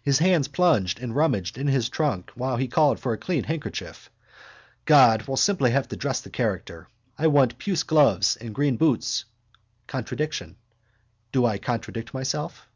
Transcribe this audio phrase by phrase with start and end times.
[0.00, 4.10] His hands plunged and rummaged in his trunk while he called for a clean handkerchief.
[4.86, 6.88] God, we'll simply have to dress the character.
[7.16, 9.24] I want puce gloves and green boots.
[9.86, 10.56] Contradiction.
[11.30, 12.66] Do I contradict myself?